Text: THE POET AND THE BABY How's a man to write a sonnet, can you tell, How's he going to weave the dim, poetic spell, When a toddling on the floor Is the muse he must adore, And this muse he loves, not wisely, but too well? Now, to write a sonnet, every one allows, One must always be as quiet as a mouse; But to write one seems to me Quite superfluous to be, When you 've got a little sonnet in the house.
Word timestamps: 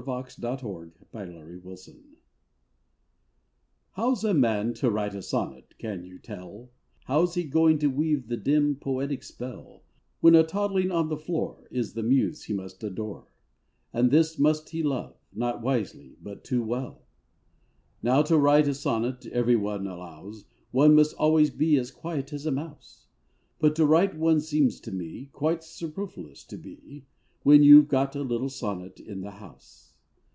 THE 0.00 0.06
POET 0.06 0.38
AND 0.38 0.92
THE 0.92 1.60
BABY 1.62 2.00
How's 3.92 4.24
a 4.24 4.32
man 4.32 4.72
to 4.72 4.90
write 4.90 5.14
a 5.14 5.20
sonnet, 5.20 5.74
can 5.76 6.04
you 6.04 6.18
tell, 6.18 6.70
How's 7.04 7.34
he 7.34 7.44
going 7.44 7.78
to 7.80 7.88
weave 7.88 8.28
the 8.28 8.38
dim, 8.38 8.76
poetic 8.76 9.22
spell, 9.22 9.82
When 10.20 10.34
a 10.34 10.42
toddling 10.42 10.90
on 10.90 11.10
the 11.10 11.18
floor 11.18 11.68
Is 11.70 11.92
the 11.92 12.02
muse 12.02 12.44
he 12.44 12.54
must 12.54 12.82
adore, 12.82 13.26
And 13.92 14.10
this 14.10 14.38
muse 14.38 14.66
he 14.70 14.82
loves, 14.82 15.18
not 15.34 15.60
wisely, 15.60 16.16
but 16.22 16.44
too 16.44 16.64
well? 16.64 17.02
Now, 18.02 18.22
to 18.22 18.38
write 18.38 18.68
a 18.68 18.74
sonnet, 18.74 19.26
every 19.26 19.56
one 19.56 19.86
allows, 19.86 20.46
One 20.70 20.94
must 20.94 21.14
always 21.16 21.50
be 21.50 21.76
as 21.76 21.90
quiet 21.90 22.32
as 22.32 22.46
a 22.46 22.50
mouse; 22.50 23.06
But 23.58 23.76
to 23.76 23.84
write 23.84 24.16
one 24.16 24.40
seems 24.40 24.80
to 24.80 24.92
me 24.92 25.28
Quite 25.34 25.62
superfluous 25.62 26.42
to 26.44 26.56
be, 26.56 27.04
When 27.42 27.62
you 27.62 27.82
've 27.82 27.88
got 27.88 28.16
a 28.16 28.22
little 28.22 28.48
sonnet 28.48 28.98
in 28.98 29.20
the 29.20 29.32
house. 29.32 29.88